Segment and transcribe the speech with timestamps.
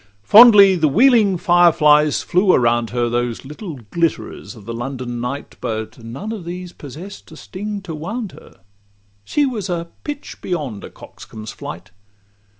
[0.23, 5.57] Fondly the wheeling fire flies flew around her, Those little glitterers of the London night;
[5.61, 8.61] But none of these possess'd a sting to wound her—
[9.23, 11.91] She was a pitch beyond a coxcomb's flight.